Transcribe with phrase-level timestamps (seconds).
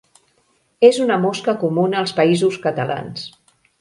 [0.87, 3.29] És una mosca comuna als Països Catalans.